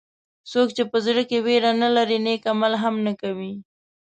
[0.51, 3.53] څوک چې په زړه کې وېره نه لري نیک عمل هم نه کوي.